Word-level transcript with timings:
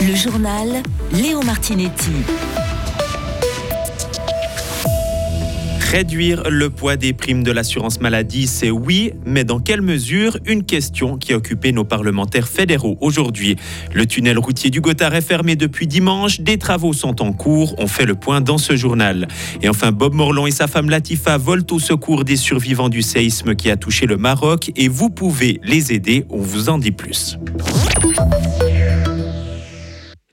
Le 0.00 0.14
journal 0.14 0.82
Léo 1.12 1.42
Martinetti. 1.42 2.10
Réduire 5.90 6.50
le 6.50 6.68
poids 6.68 6.98
des 6.98 7.14
primes 7.14 7.42
de 7.42 7.50
l'assurance 7.50 7.98
maladie, 8.02 8.46
c'est 8.46 8.70
oui, 8.70 9.12
mais 9.24 9.44
dans 9.44 9.58
quelle 9.58 9.80
mesure? 9.80 10.36
Une 10.44 10.64
question 10.64 11.16
qui 11.16 11.32
a 11.32 11.36
occupé 11.36 11.72
nos 11.72 11.84
parlementaires 11.84 12.46
fédéraux 12.46 12.98
aujourd'hui. 13.00 13.56
Le 13.94 14.04
tunnel 14.04 14.38
routier 14.38 14.68
du 14.68 14.82
Gothard 14.82 15.14
est 15.14 15.22
fermé 15.22 15.56
depuis 15.56 15.86
dimanche, 15.86 16.40
des 16.40 16.58
travaux 16.58 16.92
sont 16.92 17.22
en 17.22 17.32
cours, 17.32 17.74
on 17.78 17.86
fait 17.86 18.04
le 18.04 18.16
point 18.16 18.42
dans 18.42 18.58
ce 18.58 18.76
journal. 18.76 19.28
Et 19.62 19.70
enfin, 19.70 19.90
Bob 19.90 20.12
Morlon 20.12 20.46
et 20.46 20.50
sa 20.50 20.66
femme 20.66 20.90
Latifa 20.90 21.38
volent 21.38 21.64
au 21.70 21.78
secours 21.78 22.24
des 22.24 22.36
survivants 22.36 22.90
du 22.90 23.00
séisme 23.00 23.54
qui 23.54 23.70
a 23.70 23.78
touché 23.78 24.04
le 24.04 24.18
Maroc 24.18 24.70
et 24.76 24.88
vous 24.88 25.08
pouvez 25.08 25.58
les 25.64 25.94
aider, 25.94 26.26
on 26.28 26.42
vous 26.42 26.68
en 26.68 26.76
dit 26.76 26.92
plus. 26.92 27.38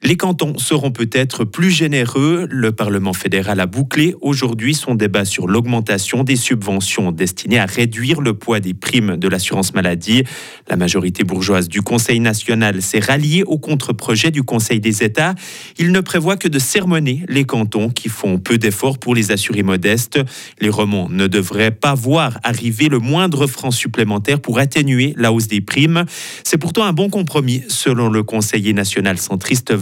Les 0.05 0.17
cantons 0.17 0.59
seront 0.59 0.91
peut-être 0.91 1.45
plus 1.45 1.71
généreux. 1.71 2.47
Le 2.51 2.71
Parlement 2.71 3.13
fédéral 3.13 3.59
a 3.59 3.65
bouclé 3.65 4.13
aujourd'hui 4.21 4.75
son 4.75 4.93
débat 4.93 5.25
sur 5.25 5.47
l'augmentation 5.47 6.23
des 6.23 6.35
subventions 6.35 7.11
destinées 7.11 7.57
à 7.57 7.65
réduire 7.65 8.21
le 8.21 8.35
poids 8.35 8.59
des 8.59 8.75
primes 8.75 9.17
de 9.17 9.27
l'assurance 9.27 9.73
maladie. 9.73 10.23
La 10.69 10.75
majorité 10.75 11.23
bourgeoise 11.23 11.69
du 11.69 11.81
Conseil 11.81 12.19
national 12.19 12.83
s'est 12.83 12.99
ralliée 12.99 13.41
au 13.47 13.57
contre-projet 13.57 14.29
du 14.29 14.43
Conseil 14.43 14.79
des 14.79 15.01
États. 15.01 15.33
Il 15.79 15.91
ne 15.91 16.01
prévoit 16.01 16.37
que 16.37 16.47
de 16.47 16.59
sermonner 16.59 17.23
les 17.27 17.45
cantons 17.45 17.89
qui 17.89 18.09
font 18.09 18.37
peu 18.37 18.59
d'efforts 18.59 18.99
pour 18.99 19.15
les 19.15 19.31
assurés 19.31 19.63
modestes. 19.63 20.19
Les 20.61 20.69
romans 20.69 21.09
ne 21.09 21.25
devraient 21.25 21.71
pas 21.71 21.95
voir 21.95 22.37
arriver 22.43 22.89
le 22.89 22.99
moindre 22.99 23.47
franc 23.47 23.71
supplémentaire 23.71 24.39
pour 24.39 24.59
atténuer 24.59 25.15
la 25.17 25.33
hausse 25.33 25.47
des 25.47 25.61
primes. 25.61 26.05
C'est 26.43 26.59
pourtant 26.59 26.83
un 26.83 26.93
bon 26.93 27.09
compromis, 27.09 27.63
selon 27.69 28.07
le 28.07 28.21
conseiller 28.21 28.73
national 28.73 29.17
centriste 29.17 29.73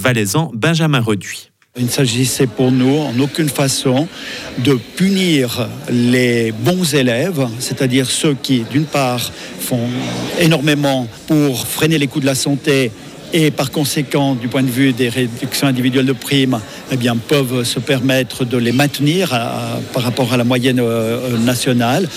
Benjamin 0.54 1.02
Reduit. 1.02 1.50
Il 1.76 1.86
ne 1.86 1.90
s'agissait 1.90 2.46
pour 2.46 2.72
nous 2.72 3.00
en 3.00 3.20
aucune 3.20 3.50
façon 3.50 4.08
de 4.60 4.76
punir 4.96 5.68
les 5.90 6.52
bons 6.52 6.94
élèves, 6.94 7.48
c'est-à-dire 7.58 8.06
ceux 8.08 8.36
qui, 8.36 8.64
d'une 8.72 8.86
part, 8.86 9.32
font 9.60 9.90
énormément 10.40 11.08
pour 11.26 11.66
freiner 11.66 11.98
les 11.98 12.06
coûts 12.06 12.20
de 12.20 12.28
la 12.28 12.36
santé 12.36 12.92
et 13.34 13.50
par 13.50 13.72
conséquent, 13.72 14.36
du 14.36 14.48
point 14.48 14.62
de 14.62 14.70
vue 14.70 14.94
des 14.94 15.10
réductions 15.10 15.68
individuelles 15.68 16.06
de 16.06 16.14
primes, 16.14 16.60
eh 16.92 16.98
bien, 16.98 17.18
peuvent 17.18 17.64
se 17.64 17.80
permettre 17.80 18.46
de 18.46 18.58
les 18.58 18.72
maintenir 18.72 19.30
par 19.92 20.04
rapport 20.04 20.34
à 20.34 20.38
la 20.38 20.44
moyenne 20.44 20.80
euh, 20.80 21.38
nationale. 21.40 22.08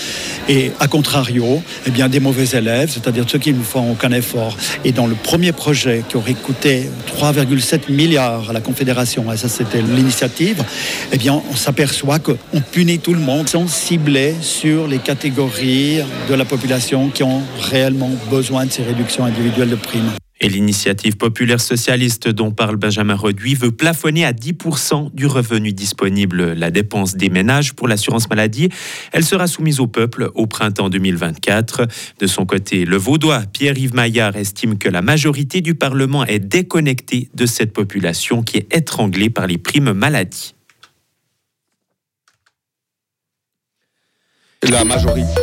Et 0.47 0.71
à 0.79 0.87
contrario, 0.87 1.63
eh 1.87 1.89
bien, 1.89 2.07
des 2.07 2.19
mauvais 2.19 2.55
élèves, 2.55 2.91
c'est-à-dire 2.93 3.25
ceux 3.27 3.39
qui 3.39 3.51
ne 3.51 3.63
font 3.63 3.91
aucun 3.91 4.11
effort. 4.11 4.55
Et 4.85 4.91
dans 4.91 5.07
le 5.07 5.15
premier 5.15 5.51
projet 5.51 6.03
qui 6.07 6.17
aurait 6.17 6.35
coûté 6.35 6.87
3,7 7.19 7.91
milliards 7.91 8.51
à 8.51 8.53
la 8.53 8.61
Confédération, 8.61 9.31
et 9.33 9.37
ça 9.37 9.49
c'était 9.49 9.81
l'initiative, 9.81 10.63
eh 11.11 11.17
bien, 11.17 11.41
on 11.49 11.55
s'aperçoit 11.55 12.19
qu'on 12.19 12.61
punit 12.71 12.99
tout 12.99 13.13
le 13.13 13.19
monde 13.19 13.49
sans 13.49 13.67
cibler 13.67 14.35
sur 14.41 14.87
les 14.87 14.99
catégories 14.99 16.01
de 16.29 16.33
la 16.35 16.45
population 16.45 17.09
qui 17.09 17.23
ont 17.23 17.41
réellement 17.59 18.11
besoin 18.29 18.67
de 18.67 18.71
ces 18.71 18.83
réductions 18.83 19.25
individuelles 19.25 19.69
de 19.69 19.75
primes. 19.75 20.11
Et 20.39 20.49
l'initiative 20.49 21.17
populaire 21.17 21.59
socialiste 21.59 22.27
dont 22.27 22.51
parle 22.51 22.75
Benjamin 22.75 23.15
Reduit 23.15 23.55
veut 23.55 23.71
plafonner 23.71 24.23
à 24.23 24.33
10% 24.33 25.13
du 25.13 25.25
revenu 25.25 25.73
disponible 25.73 26.53
la 26.53 26.69
dépense 26.69 27.15
des 27.15 27.29
ménages 27.29 27.73
pour 27.73 27.87
l'assurance 27.87 28.29
maladie. 28.29 28.69
Elle 29.13 29.25
sera 29.25 29.47
soumise 29.47 29.79
au 29.79 29.87
peuple 29.87 30.29
au 30.35 30.45
printemps 30.45 30.89
2024. 30.89 31.87
De 32.19 32.27
son 32.27 32.45
côté, 32.45 32.85
le 32.85 32.97
vaudois 32.97 33.43
Pierre-Yves 33.51 33.95
Maillard 33.95 34.35
estime 34.35 34.77
que 34.77 34.89
la 34.89 35.01
majorité 35.01 35.61
du 35.61 35.73
Parlement 35.73 36.23
est 36.25 36.39
déconnectée 36.39 37.29
de 37.33 37.45
cette 37.45 37.73
population 37.73 38.43
qui 38.43 38.57
est 38.57 38.75
étranglée 38.75 39.29
par 39.29 39.47
les 39.47 39.57
primes 39.57 39.93
maladie. 39.93 40.53
La 44.63 44.83
majorité. 44.83 45.41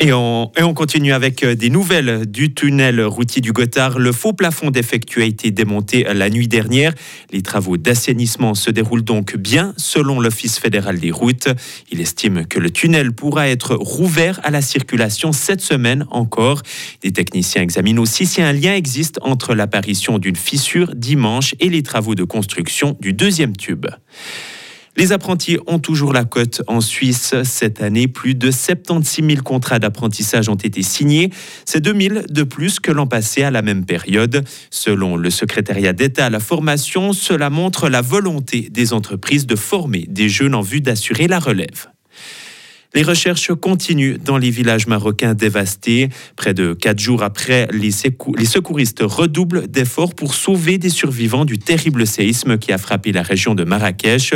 Et 0.00 0.12
on, 0.12 0.52
on, 0.56 0.74
continue 0.74 1.12
avec 1.12 1.42
euh, 1.42 1.56
des 1.56 1.70
nouvelles 1.70 2.24
du 2.26 2.54
tunnel 2.54 3.00
routier 3.00 3.42
du 3.42 3.52
Gothard. 3.52 3.98
Le 3.98 4.12
faux 4.12 4.32
plafond 4.32 4.70
défectueux 4.70 5.22
a 5.22 5.24
été 5.24 5.50
démonté 5.50 6.04
la 6.04 6.30
nuit 6.30 6.46
dernière. 6.46 6.94
Les 7.32 7.42
travaux 7.42 7.76
d'assainissement 7.76 8.54
se 8.54 8.70
déroulent 8.70 9.02
donc 9.02 9.36
bien 9.36 9.74
selon 9.76 10.20
l'Office 10.20 10.60
fédéral 10.60 11.00
des 11.00 11.10
routes. 11.10 11.48
Il 11.90 12.00
estime 12.00 12.46
que 12.46 12.60
le 12.60 12.70
tunnel 12.70 13.12
pourra 13.12 13.48
être 13.48 13.74
rouvert 13.74 14.38
à 14.44 14.50
la 14.50 14.62
circulation 14.62 15.32
cette 15.32 15.62
semaine 15.62 16.06
encore. 16.12 16.62
Des 17.02 17.10
techniciens 17.10 17.62
examinent 17.62 18.00
aussi 18.00 18.24
si 18.24 18.40
un 18.40 18.52
lien 18.52 18.74
existe 18.74 19.18
entre 19.22 19.52
l'apparition 19.52 20.18
d'une 20.20 20.36
fissure 20.36 20.94
dimanche 20.94 21.56
et 21.58 21.68
les 21.68 21.82
travaux 21.82 22.14
de 22.14 22.24
construction 22.24 22.96
du 23.00 23.14
deuxième 23.14 23.56
tube. 23.56 23.86
Les 24.98 25.12
apprentis 25.12 25.58
ont 25.68 25.78
toujours 25.78 26.12
la 26.12 26.24
cote 26.24 26.62
en 26.66 26.80
Suisse. 26.80 27.32
Cette 27.44 27.80
année, 27.82 28.08
plus 28.08 28.34
de 28.34 28.50
76 28.50 29.24
000 29.24 29.42
contrats 29.44 29.78
d'apprentissage 29.78 30.48
ont 30.48 30.56
été 30.56 30.82
signés. 30.82 31.30
C'est 31.64 31.80
2 31.80 32.00
000 32.00 32.14
de 32.28 32.42
plus 32.42 32.80
que 32.80 32.90
l'an 32.90 33.06
passé 33.06 33.44
à 33.44 33.52
la 33.52 33.62
même 33.62 33.86
période. 33.86 34.44
Selon 34.72 35.14
le 35.14 35.30
secrétariat 35.30 35.92
d'État 35.92 36.26
à 36.26 36.30
la 36.30 36.40
formation, 36.40 37.12
cela 37.12 37.48
montre 37.48 37.88
la 37.88 38.02
volonté 38.02 38.70
des 38.72 38.92
entreprises 38.92 39.46
de 39.46 39.54
former 39.54 40.04
des 40.08 40.28
jeunes 40.28 40.56
en 40.56 40.62
vue 40.62 40.80
d'assurer 40.80 41.28
la 41.28 41.38
relève. 41.38 41.86
Les 42.94 43.02
recherches 43.02 43.52
continuent 43.54 44.16
dans 44.16 44.38
les 44.38 44.50
villages 44.50 44.86
marocains 44.86 45.34
dévastés. 45.34 46.08
Près 46.36 46.54
de 46.54 46.72
quatre 46.72 46.98
jours 46.98 47.22
après, 47.22 47.68
les, 47.70 47.90
secouristes 47.90 49.02
redoublent 49.02 49.68
d'efforts 49.68 50.14
pour 50.14 50.34
sauver 50.34 50.78
des 50.78 50.88
survivants 50.88 51.44
du 51.44 51.58
terrible 51.58 52.06
séisme 52.06 52.56
qui 52.56 52.72
a 52.72 52.78
frappé 52.78 53.12
la 53.12 53.22
région 53.22 53.54
de 53.54 53.64
Marrakech. 53.64 54.32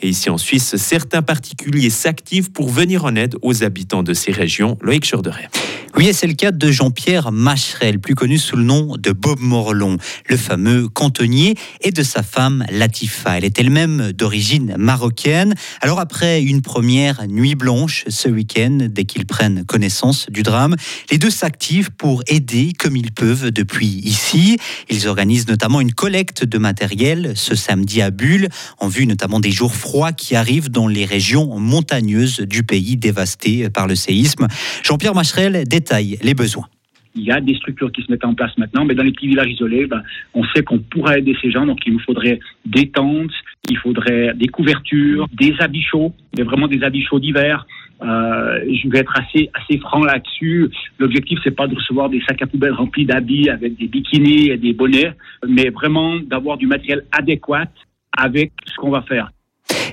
Et 0.00 0.08
ici 0.08 0.30
en 0.30 0.38
Suisse, 0.38 0.76
certains 0.76 1.22
particuliers 1.22 1.90
s'activent 1.90 2.52
pour 2.52 2.68
venir 2.68 3.04
en 3.04 3.16
aide 3.16 3.34
aux 3.42 3.64
habitants 3.64 4.04
de 4.04 4.14
ces 4.14 4.30
régions. 4.30 4.78
Loïc 4.82 5.10
Chorderet. 5.10 5.48
Oui, 5.98 6.10
c'est 6.12 6.26
le 6.26 6.34
cas 6.34 6.52
de 6.52 6.70
Jean-Pierre 6.70 7.32
Macherel, 7.32 7.98
plus 7.98 8.14
connu 8.14 8.36
sous 8.36 8.56
le 8.56 8.64
nom 8.64 8.96
de 8.98 9.12
Bob 9.12 9.40
Morlon, 9.40 9.96
le 10.28 10.36
fameux 10.36 10.90
cantonnier, 10.90 11.54
et 11.80 11.90
de 11.90 12.02
sa 12.02 12.22
femme 12.22 12.66
Latifa. 12.70 13.38
Elle 13.38 13.46
est 13.46 13.58
elle-même 13.58 14.12
d'origine 14.12 14.74
marocaine. 14.76 15.54
Alors 15.80 15.98
après 15.98 16.42
une 16.42 16.60
première 16.60 17.26
nuit 17.26 17.54
blanche 17.54 18.04
ce 18.08 18.28
week-end, 18.28 18.88
dès 18.90 19.06
qu'ils 19.06 19.24
prennent 19.24 19.64
connaissance 19.64 20.26
du 20.28 20.42
drame, 20.42 20.76
les 21.10 21.16
deux 21.16 21.30
s'activent 21.30 21.90
pour 21.92 22.22
aider 22.26 22.74
comme 22.78 22.94
ils 22.94 23.12
peuvent 23.12 23.50
depuis 23.50 24.02
ici. 24.04 24.58
Ils 24.90 25.08
organisent 25.08 25.48
notamment 25.48 25.80
une 25.80 25.92
collecte 25.92 26.44
de 26.44 26.58
matériel 26.58 27.32
ce 27.36 27.54
samedi 27.54 28.02
à 28.02 28.10
Bulle, 28.10 28.50
en 28.80 28.88
vue 28.88 29.06
notamment 29.06 29.40
des 29.40 29.50
jours 29.50 29.74
froids 29.74 30.12
qui 30.12 30.36
arrivent 30.36 30.68
dans 30.68 30.88
les 30.88 31.06
régions 31.06 31.58
montagneuses 31.58 32.40
du 32.40 32.64
pays 32.64 32.98
dévastées 32.98 33.70
par 33.70 33.86
le 33.86 33.96
séisme. 33.96 34.46
Jean-Pierre 34.82 35.14
Macherel 35.14 35.64
les 35.90 36.34
besoins 36.34 36.66
il 37.16 37.24
y 37.24 37.32
a 37.32 37.40
des 37.40 37.54
structures 37.54 37.90
qui 37.90 38.02
se 38.02 38.10
mettent 38.10 38.24
en 38.24 38.34
place 38.34 38.56
maintenant, 38.58 38.84
mais 38.84 38.94
dans 38.94 39.02
les 39.02 39.12
petits 39.12 39.28
villages 39.28 39.50
isolés, 39.50 39.86
ben, 39.86 40.02
on 40.34 40.44
sait 40.54 40.62
qu'on 40.62 40.78
pourrait 40.78 41.20
aider 41.20 41.34
ces 41.40 41.50
gens, 41.50 41.66
donc 41.66 41.78
il 41.86 41.94
nous 41.94 42.00
faudrait 42.00 42.38
des 42.64 42.90
tentes, 42.90 43.32
il 43.70 43.78
faudrait 43.78 44.34
des 44.34 44.48
couvertures, 44.48 45.26
des 45.32 45.54
habits 45.58 45.82
chauds, 45.82 46.12
mais 46.36 46.44
vraiment 46.44 46.68
des 46.68 46.82
habits 46.84 47.02
chauds 47.02 47.18
d'hiver. 47.18 47.66
Euh, 48.02 48.60
je 48.70 48.88
vais 48.90 48.98
être 48.98 49.14
assez 49.18 49.48
assez 49.54 49.78
franc 49.78 50.04
là-dessus. 50.04 50.68
L'objectif 50.98 51.38
c'est 51.42 51.56
pas 51.56 51.66
de 51.66 51.74
recevoir 51.74 52.10
des 52.10 52.20
sacs 52.28 52.42
à 52.42 52.46
poubelle 52.46 52.74
remplis 52.74 53.06
d'habits 53.06 53.48
avec 53.48 53.78
des 53.78 53.86
bikinis 53.86 54.50
et 54.50 54.58
des 54.58 54.74
bonnets, 54.74 55.12
mais 55.48 55.70
vraiment 55.70 56.16
d'avoir 56.18 56.58
du 56.58 56.66
matériel 56.66 57.04
adéquat 57.10 57.64
avec 58.14 58.52
ce 58.66 58.76
qu'on 58.76 58.90
va 58.90 59.00
faire. 59.00 59.30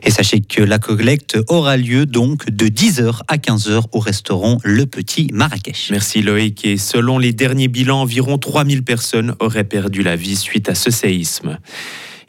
Et 0.01 0.09
sachez 0.09 0.41
que 0.41 0.61
la 0.61 0.79
collecte 0.79 1.37
aura 1.47 1.77
lieu 1.77 2.05
donc 2.05 2.49
de 2.49 2.67
10h 2.67 3.19
à 3.27 3.37
15h 3.37 3.83
au 3.91 3.99
restaurant 3.99 4.57
Le 4.63 4.85
Petit 4.85 5.27
Marrakech. 5.31 5.89
Merci 5.91 6.21
Loïc. 6.21 6.65
Et 6.65 6.77
selon 6.77 7.19
les 7.19 7.33
derniers 7.33 7.67
bilans, 7.67 8.01
environ 8.01 8.37
3000 8.37 8.83
personnes 8.83 9.35
auraient 9.39 9.63
perdu 9.63 10.03
la 10.03 10.15
vie 10.15 10.35
suite 10.35 10.69
à 10.69 10.75
ce 10.75 10.91
séisme. 10.91 11.59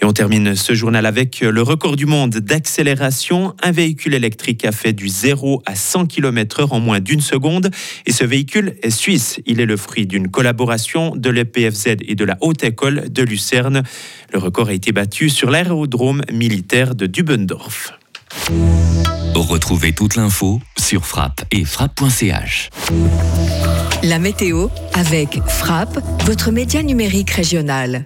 Et 0.01 0.05
on 0.05 0.13
termine 0.13 0.55
ce 0.55 0.75
journal 0.75 1.07
avec 1.07 1.41
le 1.41 1.63
record 1.63 1.97
du 1.97 2.07
monde 2.07 2.37
d'accélération. 2.37 3.55
Un 3.63 3.73
véhicule 3.73 4.15
électrique 4.15 4.65
a 4.65 4.73
fait 4.73 4.93
du 4.93 5.09
0 5.09 5.63
à 5.67 5.75
100 5.75 6.07
km/h 6.07 6.69
en 6.71 6.81
moins 6.81 7.01
d'une 7.01 7.21
seconde. 7.21 7.71
Et 8.07 8.13
ce 8.13 8.25
véhicule 8.25 8.77
est 8.83 8.91
suisse. 8.91 9.41
Il 9.47 9.61
est 9.61 9.67
le 9.67 9.77
fruit 9.77 10.07
d'une 10.07 10.29
collaboration 10.29 11.15
de 11.17 11.31
l'EPFZ 11.31 11.97
et 12.07 12.15
de 12.15 12.25
la 12.25 12.37
Haute 12.41 12.65
École 12.65 13.11
de 13.11 13.23
Lucerne. 13.23 13.83
Le 14.33 14.39
record 14.39 14.69
a 14.69 14.73
été 14.73 14.93
battu 14.93 15.31
sur 15.31 15.51
l'aérodrome 15.51 16.23
militaire 16.33 16.95
de 16.95 17.07
Dubendorf. 17.07 17.93
Retrouvez 19.35 19.93
toute 19.93 20.17
l'info 20.17 20.61
sur 20.79 21.07
frappe 21.07 21.45
et 21.51 21.65
frappe.ch. 21.65 22.71
La 24.03 24.19
météo 24.19 24.69
avec 24.95 25.41
Frappe, 25.49 25.99
votre 26.25 26.51
média 26.51 26.83
numérique 26.83 27.31
régional. 27.31 28.05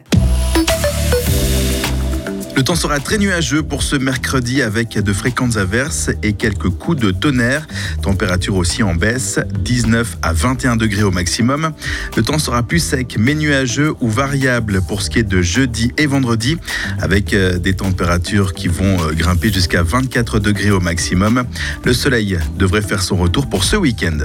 Le 2.59 2.65
temps 2.65 2.75
sera 2.75 2.99
très 2.99 3.19
nuageux 3.19 3.63
pour 3.63 3.85
ce 3.85 3.95
mercredi 3.95 4.63
avec 4.63 4.99
de 4.99 5.13
fréquentes 5.13 5.57
averses 5.57 6.11
et 6.25 6.33
quelques 6.33 6.71
coups 6.71 6.99
de 6.99 7.13
tonnerre. 7.13 7.69
Température 8.03 8.57
aussi 8.57 8.83
en 8.83 8.97
baisse, 8.97 9.39
19 9.61 10.19
à 10.23 10.33
21 10.33 10.75
degrés 10.75 11.05
au 11.05 11.13
maximum. 11.13 11.71
Le 12.17 12.23
temps 12.25 12.41
sera 12.41 12.65
plus 12.65 12.81
sec 12.81 13.15
mais 13.17 13.37
nuageux 13.37 13.95
ou 14.01 14.09
variable 14.09 14.83
pour 14.89 15.03
ce 15.03 15.11
qui 15.11 15.21
est 15.21 15.23
de 15.23 15.41
jeudi 15.41 15.93
et 15.99 16.07
vendredi 16.07 16.57
avec 16.99 17.33
euh, 17.33 17.59
des 17.59 17.75
températures 17.75 18.55
qui 18.55 18.67
vont 18.67 19.05
euh, 19.05 19.13
grimper 19.13 19.53
jusqu'à 19.53 19.85
24 19.85 20.41
degrés 20.41 20.73
au 20.73 20.81
maximum. 20.81 21.45
Le 21.85 21.93
soleil 21.95 22.41
devrait 22.57 22.83
faire 22.83 23.03
son 23.03 23.19
retour 23.19 23.49
pour 23.49 23.63
ce 23.63 23.77
week-end. 23.77 24.17